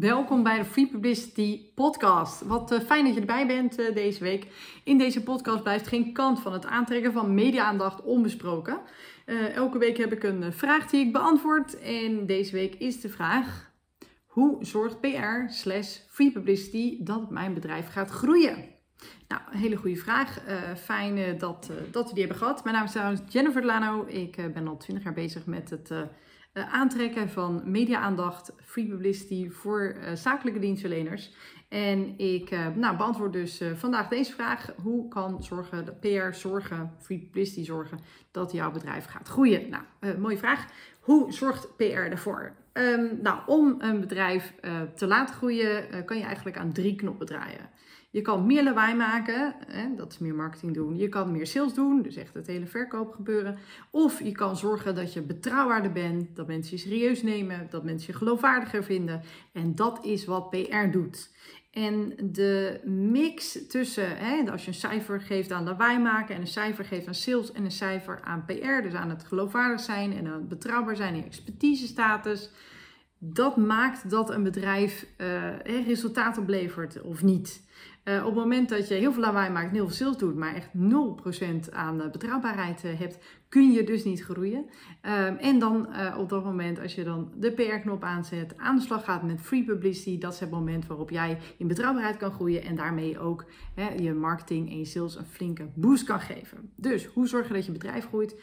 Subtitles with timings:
[0.00, 2.42] Welkom bij de Free Publicity Podcast.
[2.42, 4.46] Wat uh, fijn dat je erbij bent uh, deze week.
[4.84, 8.80] In deze podcast blijft geen kant van het aantrekken van media-aandacht onbesproken.
[9.26, 11.78] Uh, elke week heb ik een vraag die ik beantwoord.
[11.78, 13.70] En deze week is de vraag:
[14.26, 18.64] hoe zorgt PR slash free publicity dat mijn bedrijf gaat groeien?
[19.28, 20.40] Nou, hele goede vraag.
[20.76, 22.64] fijn dat, dat we die hebben gehad.
[22.64, 24.06] Mijn naam is trouwens Jennifer Lano.
[24.06, 26.00] Ik ben al 20 jaar bezig met het uh,
[26.52, 31.32] aantrekken van media-aandacht, free publicity voor uh, zakelijke dienstverleners.
[31.68, 34.72] En ik uh, nou, beantwoord dus vandaag deze vraag.
[34.82, 37.98] Hoe kan zorgen, de PR zorgen, free publicity zorgen,
[38.30, 39.68] dat jouw bedrijf gaat groeien?
[39.68, 40.66] Nou, mooie vraag.
[41.00, 42.56] Hoe zorgt PR ervoor?
[42.78, 44.54] Um, nou, om een bedrijf
[44.94, 47.70] te laten groeien, kan je eigenlijk aan drie knoppen draaien.
[48.10, 50.96] Je kan meer lawaai maken, hè, dat is meer marketing doen.
[50.96, 53.58] Je kan meer sales doen, dus echt het hele verkoop gebeuren.
[53.90, 58.12] Of je kan zorgen dat je betrouwbaarder bent, dat mensen je serieus nemen, dat mensen
[58.12, 59.22] je geloofwaardiger vinden.
[59.52, 61.30] En dat is wat PR doet.
[61.70, 66.46] En de mix tussen, hè, als je een cijfer geeft aan lawaai maken en een
[66.46, 70.26] cijfer geeft aan sales en een cijfer aan PR, dus aan het geloofwaardig zijn en
[70.26, 72.50] aan het betrouwbaar zijn in expertise status,
[73.18, 77.66] dat maakt dat een bedrijf uh, resultaat oplevert of niet.
[78.08, 80.54] Uh, op het moment dat je heel veel lawaai maakt heel veel sales doet, maar
[80.54, 80.68] echt
[81.68, 84.64] 0% aan uh, betrouwbaarheid uh, hebt, kun je dus niet groeien.
[85.02, 89.04] Um, en dan op dat moment, als je dan de PR-knop aanzet, aan de slag
[89.04, 92.76] gaat met free publicity, dat is het moment waarop jij in betrouwbaarheid kan groeien en
[92.76, 93.44] daarmee ook
[93.98, 96.70] je marketing en je sales een flinke boost kan geven.
[96.76, 98.36] Dus hoe zorg je dat je bedrijf groeit?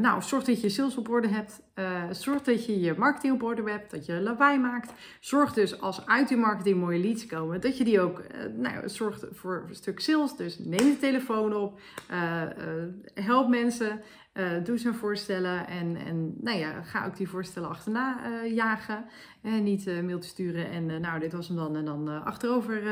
[0.00, 1.62] Nou, zorg dat je sales op orde hebt.
[2.10, 4.92] zorg dat je je marketing op orde hebt, dat je lawaai maakt.
[5.20, 8.22] Zorg dus als uit je marketing mooie leads komen, dat je die ook
[8.56, 10.36] nou, zorgt voor een stuk sales.
[10.36, 14.02] Dus neem de telefoon op, uh, uh, help mensen,
[14.40, 19.04] uh, doe ze voorstellen en, en nou ja, ga ook die voorstellen achterna jagen.
[19.42, 22.82] En niet mail te sturen en nou, dit was hem dan en dan achterover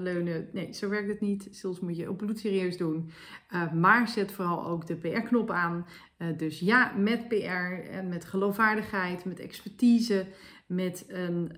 [0.00, 0.48] leunen.
[0.52, 1.48] Nee, zo werkt het niet.
[1.50, 3.10] Sales moet je op bloedserieus doen.
[3.74, 5.86] maar zet vooral ook de PR-knop aan.
[6.36, 10.26] dus ja, met PR en met geloofwaardigheid, met expertise,
[10.66, 11.52] met een,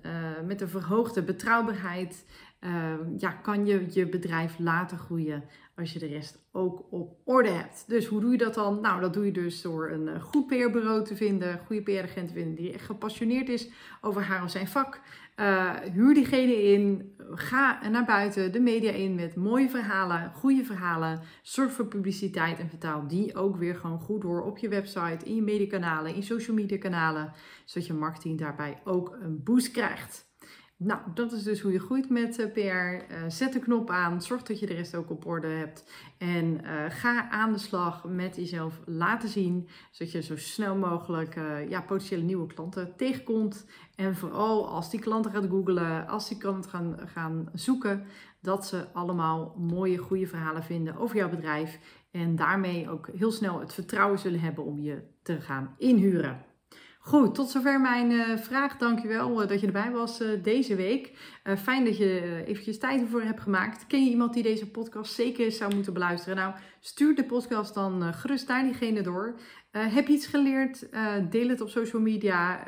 [0.45, 2.25] met een verhoogde betrouwbaarheid.
[2.59, 5.43] Ehm, ja, kan je je bedrijf laten groeien
[5.75, 7.83] als je de rest ook op orde hebt.
[7.87, 8.81] Dus hoe doe je dat dan?
[8.81, 12.27] Nou, dat doe je dus door een eh, goed PR-bureau te vinden, een goede PR-agent
[12.27, 13.69] te vinden die echt gepassioneerd is
[14.01, 15.01] over haar of zijn vak.
[15.39, 21.19] Uh, huur diegene in, ga naar buiten, de media in met mooie verhalen, goede verhalen.
[21.41, 25.35] Zorg voor publiciteit en vertaal die ook weer gewoon goed door op je website, in
[25.35, 27.33] je mediakanalen, in social media kanalen,
[27.65, 30.28] zodat je marketing daarbij ook een boost krijgt.
[30.81, 33.13] Nou, dat is dus hoe je groeit met eh, PR.
[33.13, 35.83] Eh, zet de knop aan, zorg dat je de rest ook op orde hebt.
[36.17, 41.35] En uh, ga aan de slag met jezelf laten zien, zodat je zo snel mogelijk
[41.69, 43.65] ja, potentiële nieuwe klanten tegenkomt.
[43.95, 48.05] En vooral als die klanten gaan googlen, als die klanten gaan, gaan zoeken,
[48.41, 51.79] dat ze allemaal mooie, goede verhalen vinden over jouw bedrijf.
[52.11, 56.47] En daarmee ook heel snel het vertrouwen zullen hebben om je te gaan inhuren.
[57.01, 58.77] Goed, tot zover mijn uh, vraag.
[58.77, 61.11] Dankjewel uh, dat je erbij was uh, deze week.
[61.57, 63.87] fijn dat je eventjes tijd ervoor hebt gemaakt.
[63.87, 66.35] Ken je iemand die deze podcast zeker zou moeten beluisteren?
[66.35, 69.39] Nou, stuur de podcast dan gerust naar diegene door.
[69.71, 70.87] heb je iets geleerd?
[71.29, 72.63] deel het op social media.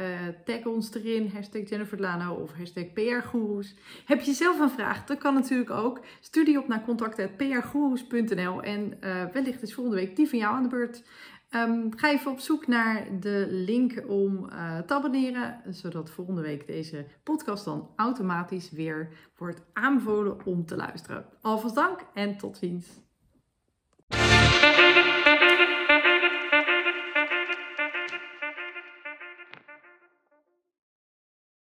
[0.45, 1.31] tag ons erin.
[1.33, 3.75] Hashtag Jennifer of hashtag PRGurus.
[4.05, 5.05] Heb je zelf een vraag?
[5.05, 5.99] Dat kan natuurlijk ook.
[6.19, 8.97] Stuur die op naar contact.prgurus.nl en
[9.33, 11.03] wellicht is volgende week die van jou aan de beurt.
[11.55, 16.67] Um, ga even op zoek naar de link om uh, te abonneren, zodat volgende week
[16.67, 21.25] deze podcast dan automatisch weer wordt aanbevolen om te luisteren.
[21.41, 22.87] Alvast dank en tot ziens.